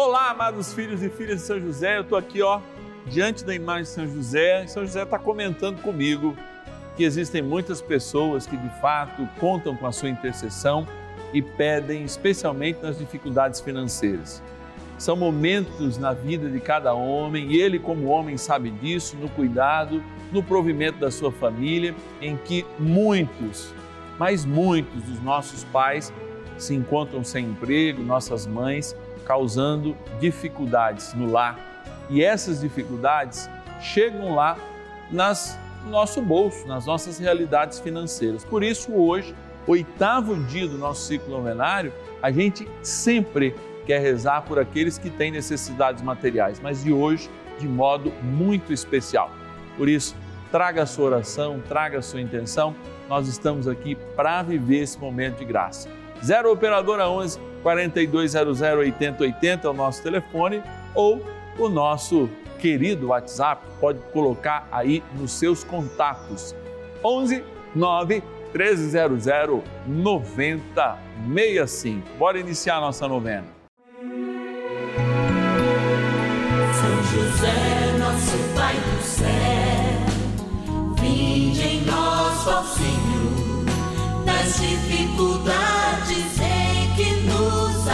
[0.00, 2.60] Olá, amados filhos e filhas de São José, eu estou aqui, ó,
[3.06, 4.64] diante da imagem de São José.
[4.68, 6.36] São José está comentando comigo
[6.96, 10.86] que existem muitas pessoas que de fato contam com a sua intercessão
[11.32, 14.40] e pedem, especialmente nas dificuldades financeiras.
[14.96, 20.00] São momentos na vida de cada homem, e ele, como homem, sabe disso, no cuidado,
[20.30, 21.92] no provimento da sua família,
[22.22, 23.74] em que muitos,
[24.16, 26.12] mas muitos dos nossos pais
[26.56, 28.96] se encontram sem emprego, nossas mães,
[29.28, 31.58] causando dificuldades no lar.
[32.08, 34.56] E essas dificuldades chegam lá
[35.12, 38.42] nas, no nosso bolso, nas nossas realidades financeiras.
[38.42, 39.34] Por isso, hoje,
[39.66, 41.92] oitavo dia do nosso ciclo novenário,
[42.22, 43.54] a gente sempre
[43.84, 49.30] quer rezar por aqueles que têm necessidades materiais, mas de hoje de modo muito especial.
[49.76, 50.16] Por isso,
[50.50, 52.74] traga a sua oração, traga a sua intenção.
[53.08, 55.88] Nós estamos aqui para viver esse momento de graça.
[56.22, 60.62] 0 operadora 11 4200 8080 é o nosso telefone
[60.94, 61.24] ou
[61.58, 62.28] o nosso
[62.58, 66.54] querido WhatsApp, pode colocar aí nos seus contatos.
[67.02, 67.42] 11
[67.74, 68.22] 9
[68.54, 69.26] 1300
[69.86, 72.06] 9065.
[72.18, 73.46] Bora iniciar a nossa novena.
[76.74, 79.26] São José, nosso Pai do céu,
[81.00, 83.64] vinde em nós, ó Senhor,
[84.24, 85.77] nas dificuldades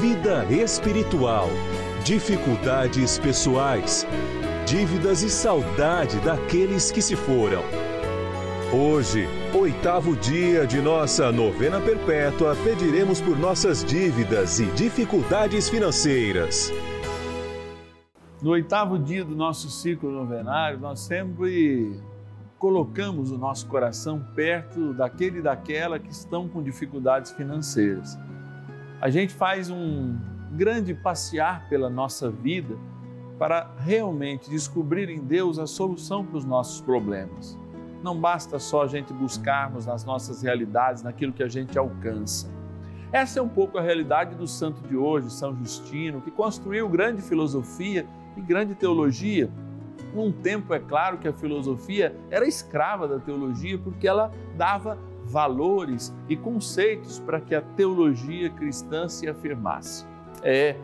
[0.00, 1.48] vida espiritual,
[2.02, 4.06] dificuldades pessoais,
[4.66, 7.62] dívidas e saudade daqueles que se foram.
[8.72, 16.72] Hoje, oitavo dia de nossa novena perpétua, pediremos por nossas dívidas e dificuldades financeiras.
[18.40, 22.00] No oitavo dia do nosso ciclo novenário, nós sempre
[22.58, 28.18] colocamos o nosso coração perto daquele e daquela que estão com dificuldades financeiras.
[29.02, 30.16] A gente faz um
[30.52, 32.76] grande passear pela nossa vida
[33.36, 37.58] para realmente descobrir em Deus a solução para os nossos problemas.
[38.00, 42.48] Não basta só a gente buscarmos nas nossas realidades, naquilo que a gente alcança.
[43.10, 47.22] Essa é um pouco a realidade do santo de hoje, São Justino, que construiu grande
[47.22, 49.50] filosofia e grande teologia.
[50.14, 54.96] Num tempo, é claro, que a filosofia era escrava da teologia porque ela dava
[55.32, 60.06] valores e conceitos para que a teologia cristã se afirmasse.
[60.42, 60.76] É,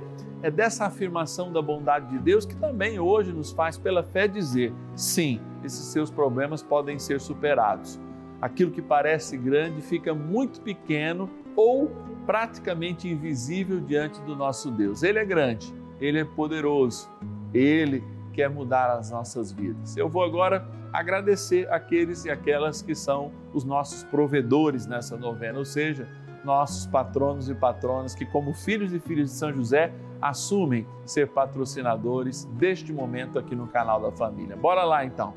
[0.43, 4.73] é dessa afirmação da bondade de Deus que também hoje nos faz, pela fé, dizer:
[4.97, 8.01] sim, esses seus problemas podem ser superados.
[8.41, 11.91] Aquilo que parece grande fica muito pequeno ou
[12.25, 15.03] praticamente invisível diante do nosso Deus.
[15.03, 17.11] Ele é grande, ele é poderoso,
[17.53, 18.03] ele
[18.39, 19.97] quer mudar as nossas vidas.
[19.97, 25.65] Eu vou agora agradecer aqueles e aquelas que são os nossos provedores nessa novena, ou
[25.65, 26.09] seja,
[26.45, 32.45] nossos patronos e patronas que, como filhos e filhas de São José, assumem ser patrocinadores
[32.53, 34.55] deste momento aqui no canal da família.
[34.57, 35.35] Bora lá então.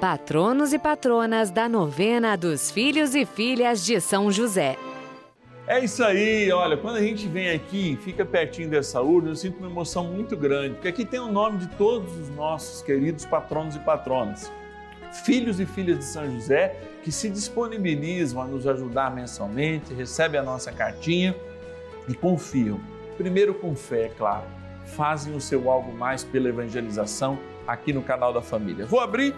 [0.00, 4.78] Patronos e patronas da novena dos filhos e filhas de São José.
[5.66, 9.56] É isso aí, olha, quando a gente vem aqui, fica pertinho dessa urna, eu sinto
[9.56, 13.74] uma emoção muito grande, porque aqui tem o nome de todos os nossos queridos patronos
[13.74, 14.52] e patronas,
[15.24, 20.42] filhos e filhas de São José, que se disponibilizam a nos ajudar mensalmente, recebem a
[20.42, 21.34] nossa cartinha
[22.06, 22.78] e confiam.
[23.16, 24.44] Primeiro com fé, é claro,
[24.84, 28.84] fazem o seu algo mais pela evangelização aqui no canal da família.
[28.84, 29.34] Vou abrir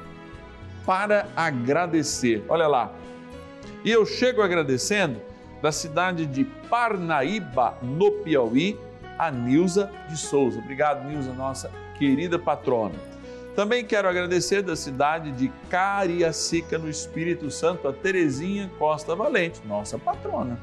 [0.85, 2.45] para agradecer.
[2.49, 2.93] Olha lá.
[3.85, 5.21] E eu chego agradecendo
[5.63, 8.79] da cidade de Parnaíba, no Piauí,
[9.19, 10.59] a Nilza de Souza.
[10.59, 12.95] Obrigado, Nilza, nossa querida patrona.
[13.55, 19.99] Também quero agradecer da cidade de Cariacica, no Espírito Santo, a Terezinha Costa Valente, nossa
[19.99, 20.59] patrona.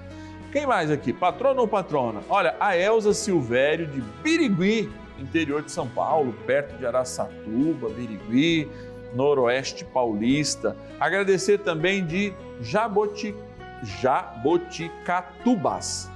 [0.52, 1.12] Quem mais aqui?
[1.12, 2.22] Patrona ou patrona?
[2.30, 8.70] Olha, a Elza Silvério de Birigui, interior de São Paulo, perto de Araçatuba, Birigui,
[9.16, 10.78] noroeste paulista.
[11.00, 12.32] Agradecer também de
[12.62, 13.36] Jaboti,
[13.84, 16.10] Jaboticatubas,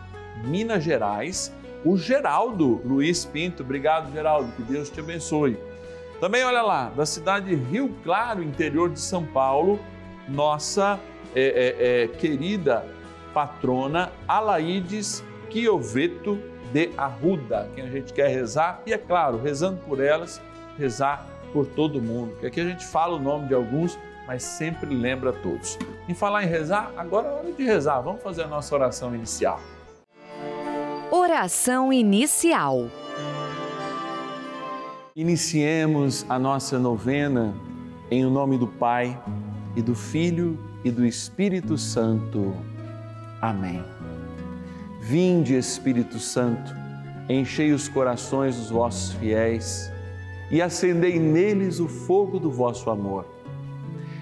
[0.43, 1.53] Minas Gerais,
[1.83, 3.63] o Geraldo Luiz Pinto.
[3.63, 5.59] Obrigado, Geraldo, que Deus te abençoe.
[6.19, 9.79] Também, olha lá, da cidade de Rio Claro, interior de São Paulo,
[10.27, 10.99] nossa
[11.35, 12.83] é, é, é, querida
[13.33, 16.39] patrona Alaides Quioveto
[16.73, 20.41] de Arruda, quem a gente quer rezar, e é claro, rezando por elas,
[20.77, 24.93] rezar por todo mundo, que aqui a gente fala o nome de alguns, mas sempre
[24.93, 25.79] lembra todos.
[26.07, 29.59] Em falar em rezar, agora é hora de rezar, vamos fazer a nossa oração inicial.
[31.09, 32.89] Oração inicial.
[35.15, 37.55] Iniciemos a nossa novena
[38.11, 39.17] em o nome do Pai
[39.75, 42.53] e do Filho e do Espírito Santo.
[43.41, 43.83] Amém.
[45.01, 46.75] Vinde, Espírito Santo,
[47.29, 49.89] enchei os corações dos vossos fiéis
[50.51, 53.36] e acendei neles o fogo do vosso amor.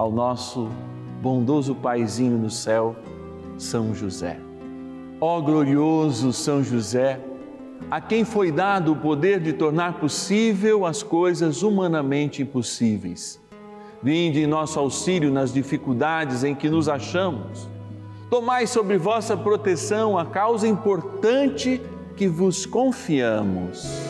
[0.00, 0.70] ao nosso
[1.20, 2.96] bondoso Paizinho no céu,
[3.58, 4.40] São José.
[5.20, 7.20] Ó glorioso São José,
[7.90, 13.38] a quem foi dado o poder de tornar possível as coisas humanamente impossíveis.
[14.02, 17.68] Vinde em nosso auxílio nas dificuldades em que nos achamos.
[18.30, 21.78] Tomai sobre vossa proteção a causa importante
[22.16, 24.09] que vos confiamos.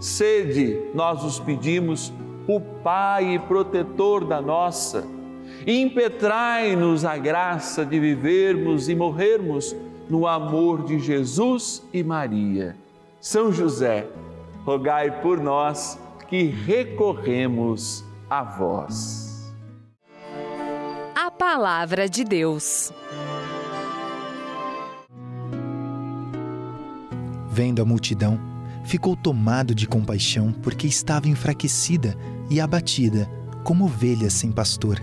[0.00, 2.12] sede, nós os pedimos,
[2.48, 5.06] o Pai e protetor da nossa
[5.66, 9.74] impetrai-nos a graça de vivermos e morrermos
[10.08, 12.76] no amor de Jesus e Maria.
[13.20, 14.06] São José,
[14.64, 15.98] rogai por nós
[16.28, 19.52] que recorremos a vós.
[21.14, 22.92] A Palavra de Deus.
[27.48, 28.38] Vendo a multidão,
[28.90, 32.16] ficou tomado de compaixão porque estava enfraquecida
[32.50, 33.30] e abatida,
[33.64, 35.00] como ovelha sem pastor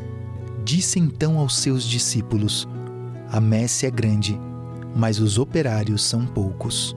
[0.68, 2.68] Disse então aos seus discípulos:
[3.32, 4.38] A messe é grande,
[4.94, 6.94] mas os operários são poucos.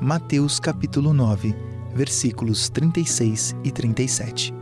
[0.00, 1.56] Mateus capítulo 9,
[1.92, 4.54] versículos 36 e 37.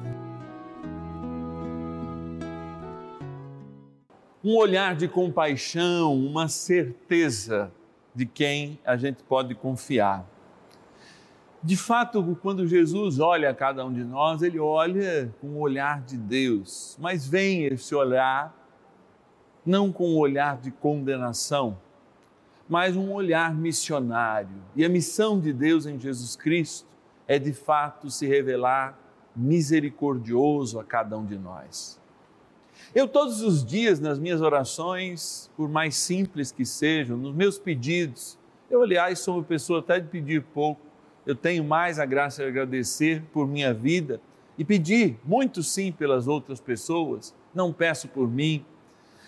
[4.43, 7.71] Um olhar de compaixão, uma certeza
[8.14, 10.26] de quem a gente pode confiar.
[11.66, 16.00] De fato, quando Jesus olha a cada um de nós, ele olha com o olhar
[16.00, 18.54] de Deus, mas vem esse olhar
[19.66, 21.76] não com o olhar de condenação,
[22.68, 24.62] mas um olhar missionário.
[24.76, 26.87] E a missão de Deus em Jesus Cristo
[27.26, 28.96] é de fato se revelar
[29.35, 32.00] misericordioso a cada um de nós.
[32.94, 38.38] Eu, todos os dias, nas minhas orações, por mais simples que sejam, nos meus pedidos,
[38.70, 40.86] eu, aliás, sou uma pessoa até de pedir pouco,
[41.26, 44.21] eu tenho mais a graça de agradecer por minha vida
[44.56, 48.64] e pedir muito sim pelas outras pessoas, não peço por mim.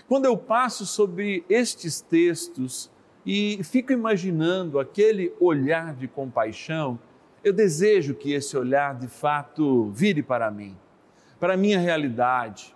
[0.08, 2.90] Quando eu passo sobre estes textos
[3.26, 6.98] e fico imaginando aquele olhar de compaixão,
[7.42, 10.76] eu desejo que esse olhar de fato vire para mim,
[11.40, 12.74] para a minha realidade.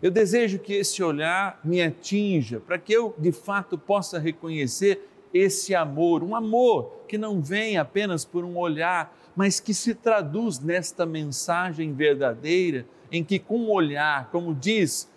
[0.00, 5.74] Eu desejo que esse olhar me atinja, para que eu de fato possa reconhecer esse
[5.74, 11.06] amor, um amor que não vem apenas por um olhar, mas que se traduz nesta
[11.06, 15.10] mensagem verdadeira, em que com um olhar, como diz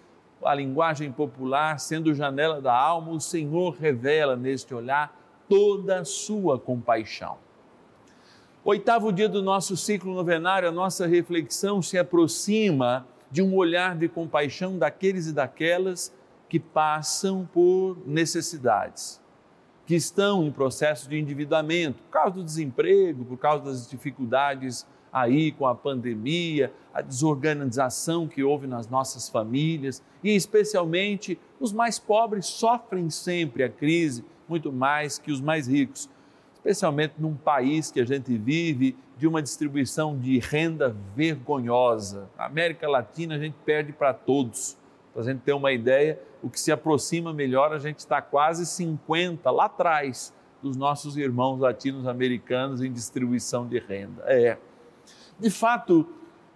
[0.44, 5.15] a linguagem popular, sendo janela da alma, o Senhor revela neste olhar
[5.48, 7.38] toda a sua compaixão.
[8.63, 14.08] Oitavo dia do nosso ciclo novenário, a nossa reflexão se aproxima de um olhar de
[14.08, 16.13] compaixão daqueles e daquelas
[16.48, 19.21] que passam por necessidades,
[19.85, 25.51] que estão em processo de endividamento, por causa do desemprego, por causa das dificuldades aí
[25.51, 32.45] com a pandemia, a desorganização que houve nas nossas famílias e especialmente os mais pobres
[32.45, 36.09] sofrem sempre a crise muito mais que os mais ricos
[36.61, 42.29] especialmente num país que a gente vive de uma distribuição de renda vergonhosa.
[42.38, 44.77] Na América Latina a gente perde para todos.
[45.11, 48.65] Para a gente ter uma ideia, o que se aproxima melhor, a gente está quase
[48.65, 54.24] 50 lá atrás dos nossos irmãos latinos-americanos em distribuição de renda.
[54.25, 54.57] É.
[55.39, 56.07] De fato,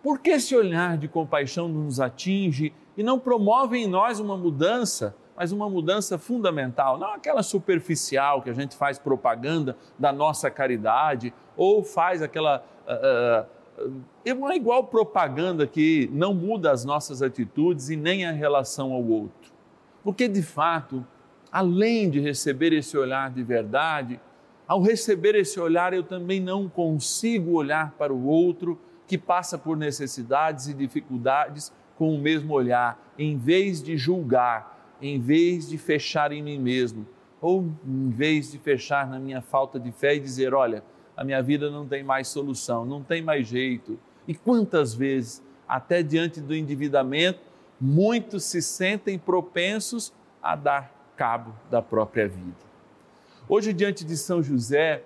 [0.03, 5.15] por que esse olhar de compaixão nos atinge e não promove em nós uma mudança?
[5.35, 11.33] mas uma mudança fundamental, não aquela superficial que a gente faz propaganda da nossa caridade
[11.57, 12.63] ou faz aquela.
[12.87, 18.93] Uh, uh, é igual propaganda que não muda as nossas atitudes e nem a relação
[18.93, 19.44] ao outro.
[20.05, 21.05] Porque, de fato,
[21.51, 24.21] além de receber esse olhar de verdade,
[24.65, 29.75] ao receber esse olhar, eu também não consigo olhar para o outro que passa por
[29.75, 36.31] necessidades e dificuldades com o mesmo olhar, em vez de julgar em vez de fechar
[36.31, 37.05] em mim mesmo,
[37.41, 40.83] ou em vez de fechar na minha falta de fé e dizer: olha,
[41.15, 43.99] a minha vida não tem mais solução, não tem mais jeito.
[44.27, 47.39] E quantas vezes, até diante do endividamento,
[47.85, 50.11] muitos se sentem propensos
[50.41, 52.65] a dar cabo da própria vida.
[53.47, 55.03] Hoje, diante de São José,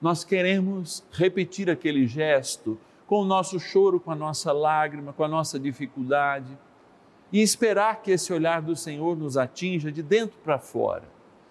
[0.00, 5.28] nós queremos repetir aquele gesto com o nosso choro, com a nossa lágrima, com a
[5.28, 6.58] nossa dificuldade
[7.30, 11.04] e esperar que esse olhar do Senhor nos atinja de dentro para fora.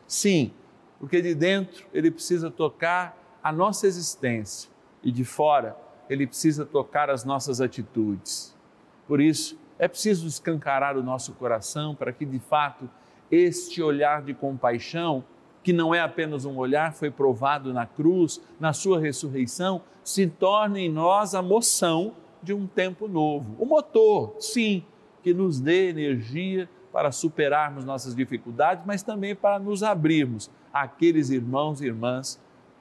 [0.08, 0.52] Sim,
[1.00, 4.72] porque de dentro ele precisa tocar a nossa existência
[5.04, 5.78] e de fora
[6.10, 8.56] ele precisa tocar as nossas atitudes.
[9.08, 12.90] Por isso, é preciso escancarar o nosso coração para que de fato
[13.32, 15.24] este olhar de compaixão,
[15.64, 20.82] que não é apenas um olhar, foi provado na cruz, na sua ressurreição, se torne
[20.82, 23.56] em nós a moção de um tempo novo.
[23.58, 24.84] O motor, sim,
[25.24, 31.82] que nos dê energia para superarmos nossas dificuldades, mas também para nos abrirmos àqueles irmãos
[31.82, 32.40] e irmãs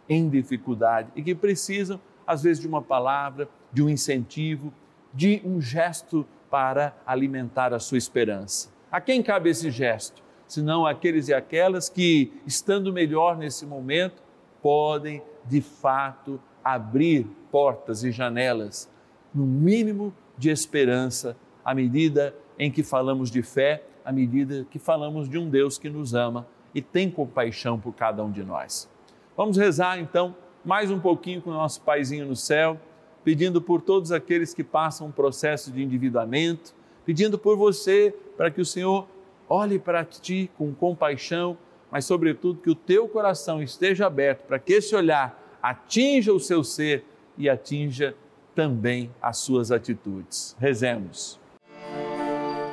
[0.09, 4.73] em dificuldade e que precisam, às vezes, de uma palavra, de um incentivo,
[5.15, 8.71] de um gesto para alimentar a sua esperança.
[8.91, 10.23] A quem cabe esse gesto?
[10.47, 14.23] Senão aqueles e aquelas que, estando melhor nesse momento,
[14.61, 18.91] podem de fato abrir portas e janelas,
[19.35, 25.31] no mínimo de esperança à medida em que falamos de fé, à medida que falamos
[25.31, 28.91] de um Deus que nos ama e tem compaixão por cada um de nós.
[29.35, 32.79] Vamos rezar então mais um pouquinho com o nosso Paizinho no céu,
[33.25, 36.75] pedindo por todos aqueles que passam um processo de endividamento,
[37.05, 39.07] pedindo por você para que o Senhor
[39.49, 41.57] olhe para ti com compaixão,
[41.91, 46.65] mas sobretudo que o teu coração esteja aberto para que esse olhar atinja o seu
[46.65, 47.05] ser
[47.37, 48.15] e atinja
[48.55, 50.57] também as suas atitudes.
[50.59, 51.39] Rezemos.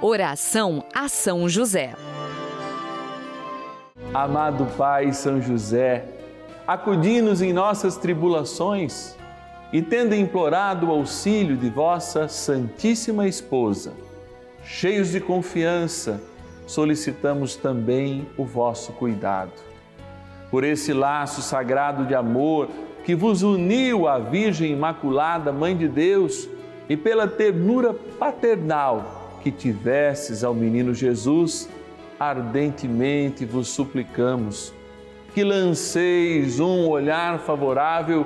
[0.02, 1.94] Oração a São José.
[4.14, 6.06] Amado Pai São José,
[6.66, 9.19] acudi-nos em nossas tribulações
[9.72, 13.94] e, tendo implorado o auxílio de vossa Santíssima Esposa,
[14.64, 16.22] cheios de confiança,
[16.66, 19.54] solicitamos também o vosso cuidado.
[20.50, 22.70] Por esse laço sagrado de amor
[23.04, 26.48] que vos uniu à Virgem Imaculada, Mãe de Deus,
[26.88, 31.70] e pela ternura paternal que tivesses ao menino Jesus,
[32.20, 34.74] ardentemente vos suplicamos
[35.34, 38.26] que lanceis um olhar favorável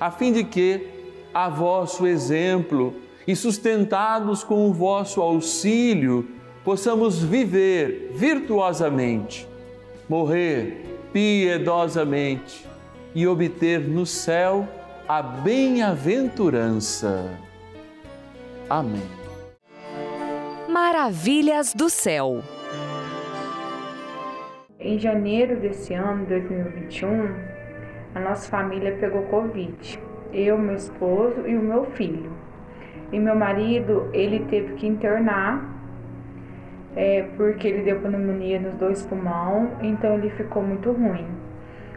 [0.00, 0.86] a fim de que,
[1.32, 2.94] a vosso exemplo
[3.26, 6.28] e sustentados com o vosso auxílio,
[6.64, 9.46] possamos viver virtuosamente,
[10.08, 12.66] morrer piedosamente
[13.14, 14.66] e obter no céu
[15.08, 17.30] a bem-aventurança.
[18.68, 19.08] Amém.
[20.68, 22.42] Maravilhas do céu.
[24.78, 27.57] Em janeiro desse ano, 2021,
[28.14, 29.98] a nossa família pegou Covid.
[30.32, 32.30] Eu, meu esposo e o meu filho.
[33.12, 35.64] E meu marido, ele teve que internar,
[36.94, 41.26] é, porque ele deu pneumonia nos dois pulmões, então ele ficou muito ruim.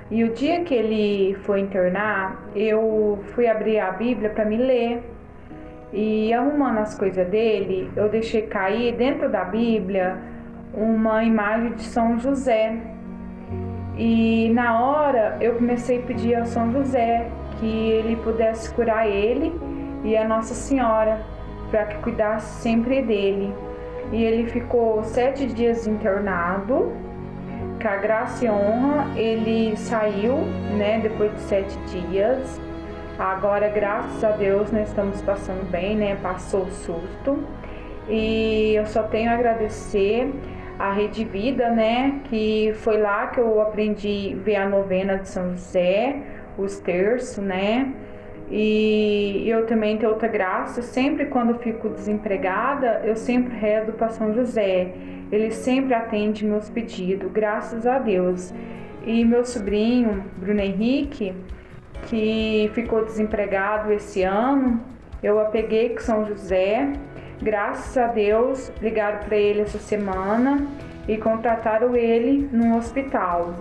[0.09, 5.01] E o dia que ele foi internar, eu fui abrir a Bíblia para me ler.
[5.93, 10.17] E arrumando as coisas dele, eu deixei cair dentro da Bíblia
[10.73, 12.77] uma imagem de São José.
[14.03, 17.29] E na hora eu comecei a pedir ao São José
[17.59, 19.53] que ele pudesse curar ele
[20.03, 21.21] e a Nossa Senhora
[21.69, 23.53] para que cuidasse sempre dele.
[24.11, 26.91] E ele ficou sete dias internado.
[27.79, 30.35] Com a graça e honra, ele saiu,
[30.75, 32.59] né, depois de sete dias.
[33.19, 36.17] Agora, graças a Deus, nós estamos passando bem, né?
[36.23, 37.43] Passou o susto.
[38.09, 40.33] E eu só tenho a agradecer
[40.81, 42.21] a Rede Vida, né?
[42.23, 46.15] Que foi lá que eu aprendi a ver a novena de São José,
[46.57, 47.93] os terços, né?
[48.49, 54.33] E eu também tenho outra graça, sempre quando fico desempregada, eu sempre rezo para São
[54.33, 54.91] José.
[55.31, 58.51] Ele sempre atende meus pedidos, graças a Deus.
[59.05, 61.33] E meu sobrinho, Bruno Henrique,
[62.07, 64.81] que ficou desempregado esse ano,
[65.21, 66.91] eu apeguei com São José
[67.41, 70.67] Graças a Deus, ligaram para ele essa semana
[71.07, 73.55] e contrataram ele num hospital.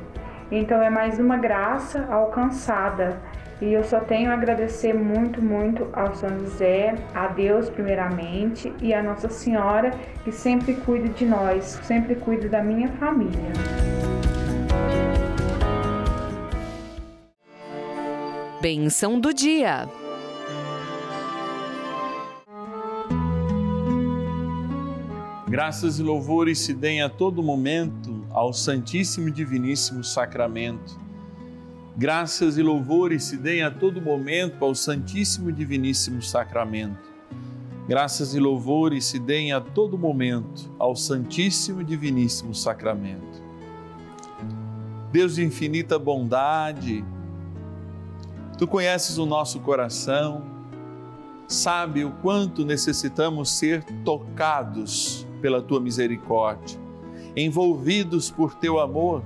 [0.53, 3.19] Então é mais uma graça alcançada.
[3.63, 8.93] E eu só tenho a agradecer muito, muito ao São José, a Deus primeiramente e
[8.93, 9.93] a Nossa Senhora,
[10.25, 13.53] que sempre cuida de nós, sempre cuida da minha família.
[18.61, 19.89] Benção do dia.
[25.51, 30.97] Graças e louvores se deem a todo momento ao Santíssimo e Diviníssimo Sacramento.
[31.97, 37.11] Graças e louvores se deem a todo momento ao Santíssimo e Diviníssimo Sacramento.
[37.89, 43.43] Graças e louvores se deem a todo momento ao Santíssimo e Diviníssimo Sacramento.
[45.11, 47.05] Deus de infinita bondade,
[48.57, 50.45] tu conheces o nosso coração,
[51.49, 56.79] sabe o quanto necessitamos ser tocados pela tua misericórdia,
[57.37, 59.23] envolvidos por teu amor.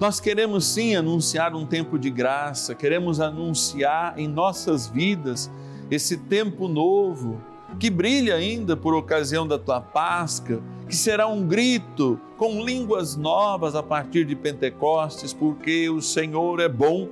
[0.00, 5.50] Nós queremos sim anunciar um tempo de graça, queremos anunciar em nossas vidas
[5.90, 7.40] esse tempo novo
[7.78, 13.74] que brilha ainda por ocasião da tua Páscoa, que será um grito com línguas novas
[13.74, 17.08] a partir de Pentecostes, porque o Senhor é bom.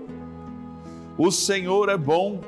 [1.17, 2.41] O Senhor é bom.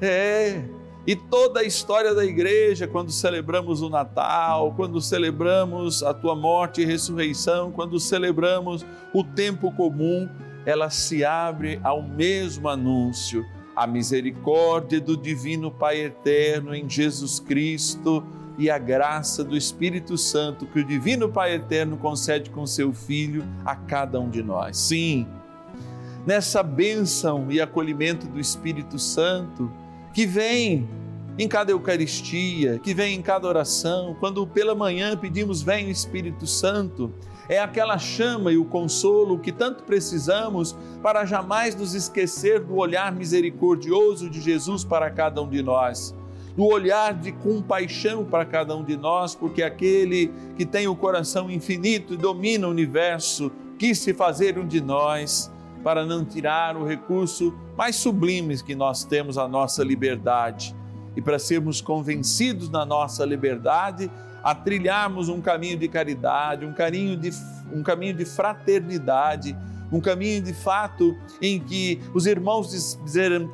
[0.00, 0.62] É,
[1.06, 6.82] e toda a história da igreja, quando celebramos o Natal, quando celebramos a tua morte
[6.82, 8.84] e ressurreição, quando celebramos
[9.14, 10.28] o tempo comum,
[10.66, 18.22] ela se abre ao mesmo anúncio, a misericórdia do Divino Pai Eterno em Jesus Cristo
[18.58, 23.44] e a graça do Espírito Santo que o Divino Pai Eterno concede com seu Filho
[23.64, 24.76] a cada um de nós.
[24.76, 25.26] Sim,
[26.26, 29.72] nessa bênção e acolhimento do Espírito Santo,
[30.18, 30.88] que vem
[31.38, 36.44] em cada Eucaristia, que vem em cada oração, quando pela manhã pedimos, vem o Espírito
[36.44, 37.14] Santo,
[37.48, 43.12] é aquela chama e o consolo que tanto precisamos para jamais nos esquecer do olhar
[43.12, 46.12] misericordioso de Jesus para cada um de nós,
[46.56, 51.48] do olhar de compaixão para cada um de nós, porque aquele que tem o coração
[51.48, 55.48] infinito e domina o universo quis se fazer um de nós
[55.82, 60.74] para não tirar o recurso mais sublime que nós temos, a nossa liberdade.
[61.16, 64.10] E para sermos convencidos na nossa liberdade,
[64.42, 67.30] a trilharmos um caminho de caridade, um caminho de,
[67.72, 69.56] um caminho de fraternidade,
[69.90, 72.98] um caminho de fato em que os irmãos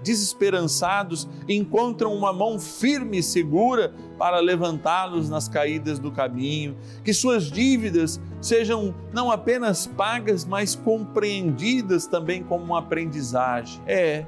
[0.02, 7.50] desesperançados encontram uma mão firme e segura para levantá-los nas caídas do caminho, que suas
[7.50, 13.80] dívidas sejam não apenas pagas, mas compreendidas também como uma aprendizagem.
[13.86, 14.24] É,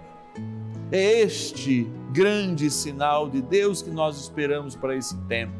[0.90, 5.52] é este grande sinal de Deus que nós esperamos para esse tempo.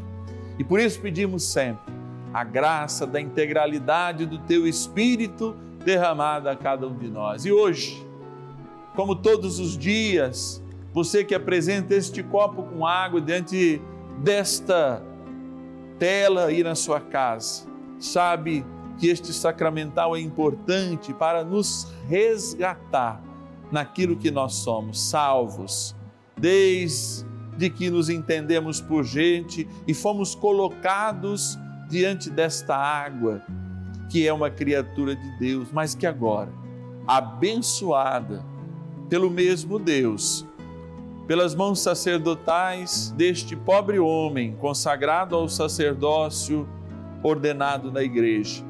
[0.59, 1.95] E por isso pedimos sempre
[2.33, 5.57] a graça da integralidade do teu Espírito
[5.87, 7.47] derramada a cada um de nós.
[7.47, 8.05] E hoje,
[8.97, 10.61] como todos os dias,
[10.93, 13.81] você que apresenta este copo com água diante
[14.19, 15.01] desta
[15.97, 17.69] tela aí na sua casa,
[18.01, 18.67] sabe
[18.99, 23.23] que este sacramental é importante para nos resgatar
[23.71, 25.95] naquilo que nós somos, salvos,
[26.37, 31.57] desde que nos entendemos por gente e fomos colocados
[31.89, 33.41] diante desta água,
[34.11, 36.53] que é uma criatura de Deus, mas que agora,
[37.07, 38.45] abençoada
[39.09, 40.47] pelo mesmo Deus,
[41.27, 46.69] pelas mãos sacerdotais deste pobre homem consagrado ao sacerdócio
[47.23, 48.65] ordenado na igreja,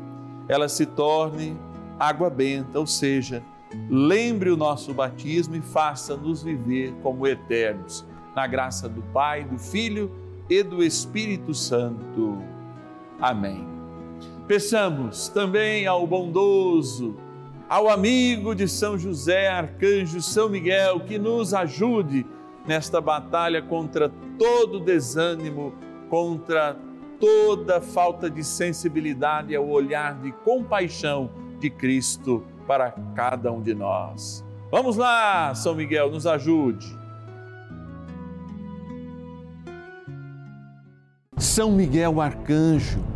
[0.49, 1.57] ela se torne
[1.99, 3.42] água benta, ou seja,
[3.90, 10.11] lembre o nosso batismo e faça-nos viver como eternos, na graça do Pai, do Filho
[10.49, 12.38] e do Espírito Santo.
[13.20, 13.75] Amém.
[14.46, 17.16] Peçamos também ao bondoso,
[17.68, 22.24] ao amigo de São José, arcanjo São Miguel, que nos ajude
[22.64, 25.74] nesta batalha contra todo desânimo,
[26.09, 26.76] contra
[27.18, 34.44] toda falta de sensibilidade ao olhar de compaixão de Cristo para cada um de nós.
[34.70, 36.87] Vamos lá, São Miguel, nos ajude.
[41.37, 43.15] São Miguel Arcanjo,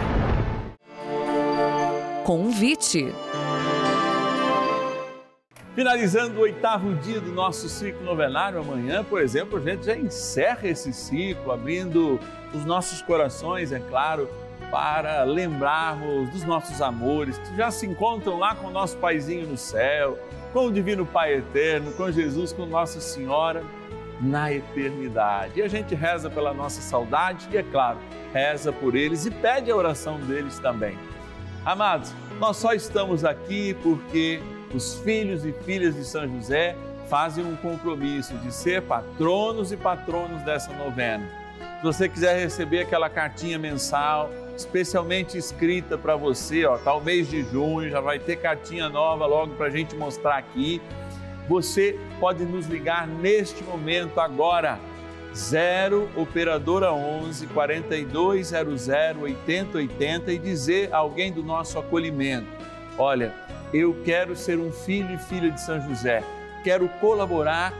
[2.31, 3.13] Convite.
[5.75, 10.69] Finalizando o oitavo dia do nosso ciclo novenário, amanhã, por exemplo, a gente já encerra
[10.69, 12.17] esse ciclo, abrindo
[12.53, 14.29] os nossos corações, é claro,
[14.71, 19.57] para lembrarmos dos nossos amores que já se encontram lá com o nosso Paizinho no
[19.57, 20.17] céu,
[20.53, 23.61] com o Divino Pai Eterno, com Jesus, com Nossa Senhora
[24.21, 25.59] na eternidade.
[25.59, 27.97] E a gente reza pela nossa saudade e, é claro,
[28.31, 30.97] reza por eles e pede a oração deles também.
[31.63, 32.11] Amados,
[32.41, 34.41] nós só estamos aqui porque
[34.73, 36.75] os filhos e filhas de São José
[37.07, 41.23] fazem um compromisso de ser patronos e patronos dessa novena.
[41.77, 47.29] Se você quiser receber aquela cartinha mensal, especialmente escrita para você, ó, tá o mês
[47.29, 50.81] de junho, já vai ter cartinha nova logo para a gente mostrar aqui.
[51.47, 54.79] Você pode nos ligar neste momento agora,
[55.33, 58.87] 0 operadora 11 4200
[59.21, 62.47] 8080 e dizer a alguém do nosso acolhimento:
[62.97, 63.33] olha,
[63.73, 66.23] eu quero ser um filho e filha de São José,
[66.63, 67.73] quero colaborar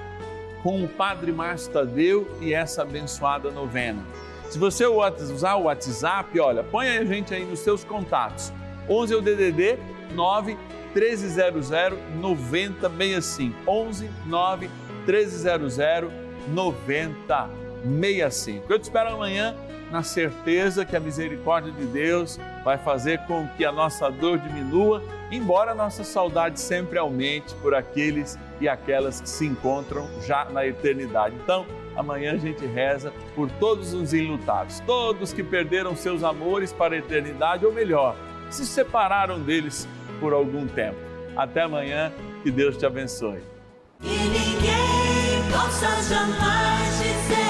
[0.64, 4.02] com o Padre Márcio Tadeu e essa abençoada novena.
[4.50, 8.52] Se você usar o WhatsApp, olha, põe a gente aí nos seus contatos.
[8.90, 9.80] 11 é o DDD
[10.14, 10.58] 9
[10.94, 11.70] 1300
[12.20, 13.56] 9065.
[13.66, 14.70] 11 9
[15.06, 16.21] 1300 9065.
[18.70, 19.56] Eu te espero amanhã
[19.92, 25.04] na certeza que a misericórdia de Deus vai fazer com que a nossa dor diminua,
[25.30, 30.66] embora a nossa saudade sempre aumente por aqueles e aquelas que se encontram já na
[30.66, 31.36] eternidade.
[31.44, 36.96] Então, amanhã a gente reza por todos os enlutados, todos que perderam seus amores para
[36.96, 38.16] a eternidade, ou melhor,
[38.50, 39.88] se separaram deles
[40.22, 40.98] por algum tempo.
[41.36, 43.51] Até amanhã, que Deus te abençoe.
[45.52, 47.41] E ninguém possa jamais dizer